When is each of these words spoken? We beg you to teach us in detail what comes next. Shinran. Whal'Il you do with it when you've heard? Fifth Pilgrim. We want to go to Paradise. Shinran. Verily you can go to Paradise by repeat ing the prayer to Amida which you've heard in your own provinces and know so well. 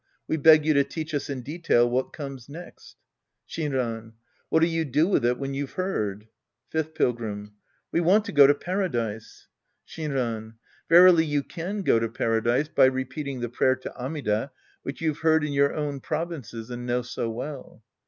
We 0.27 0.35
beg 0.37 0.65
you 0.65 0.73
to 0.73 0.83
teach 0.83 1.13
us 1.13 1.29
in 1.29 1.41
detail 1.43 1.87
what 1.87 2.11
comes 2.11 2.49
next. 2.49 2.97
Shinran. 3.47 4.13
Whal'Il 4.51 4.67
you 4.71 4.83
do 4.83 5.07
with 5.07 5.23
it 5.23 5.37
when 5.37 5.53
you've 5.53 5.73
heard? 5.73 6.27
Fifth 6.71 6.95
Pilgrim. 6.95 7.53
We 7.91 8.01
want 8.01 8.25
to 8.25 8.31
go 8.31 8.47
to 8.47 8.55
Paradise. 8.55 9.47
Shinran. 9.87 10.55
Verily 10.89 11.25
you 11.25 11.43
can 11.43 11.83
go 11.83 11.99
to 11.99 12.09
Paradise 12.09 12.67
by 12.67 12.85
repeat 12.85 13.27
ing 13.27 13.41
the 13.41 13.49
prayer 13.49 13.75
to 13.75 13.95
Amida 13.95 14.49
which 14.81 15.01
you've 15.01 15.19
heard 15.19 15.43
in 15.43 15.53
your 15.53 15.71
own 15.75 15.99
provinces 15.99 16.71
and 16.71 16.87
know 16.87 17.03
so 17.03 17.29
well. 17.29 17.83